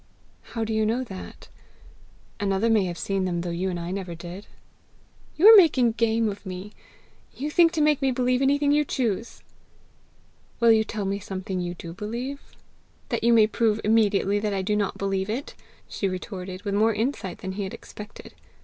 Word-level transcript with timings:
"How 0.53 0.63
do 0.63 0.73
you 0.73 0.83
know 0.83 1.03
that? 1.03 1.47
Another 2.39 2.71
may 2.71 2.85
have 2.85 2.97
seen 2.97 3.25
them 3.25 3.41
though 3.41 3.51
you 3.51 3.69
and 3.69 3.79
I 3.79 3.91
never 3.91 4.15
did!" 4.15 4.47
"You 5.35 5.45
are 5.45 5.55
making 5.55 5.91
game 5.91 6.27
of 6.27 6.43
me! 6.43 6.73
You 7.35 7.51
think 7.51 7.71
to 7.73 7.81
make 7.81 8.01
me 8.01 8.09
believe 8.09 8.41
anything 8.41 8.71
you 8.71 8.83
choose!" 8.83 9.43
"Will 10.59 10.71
you 10.71 10.83
tell 10.83 11.05
me 11.05 11.19
something 11.19 11.59
you 11.61 11.75
do 11.75 11.93
believe?" 11.93 12.41
"That 13.09 13.23
you 13.23 13.31
may 13.31 13.45
prove 13.45 13.79
immediately 13.83 14.39
that 14.39 14.55
I 14.55 14.63
do 14.63 14.75
not 14.75 14.97
believe 14.97 15.29
it!" 15.29 15.53
she 15.87 16.07
retorted, 16.07 16.63
with 16.63 16.73
more 16.73 16.95
insight 16.95 17.37
than 17.37 17.51
he 17.51 17.63
had 17.65 17.73
expected. 17.75 18.33